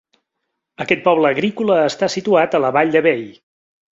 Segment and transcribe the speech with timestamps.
[0.85, 3.23] Aquest poble agrícola està situat a la vall de Bey.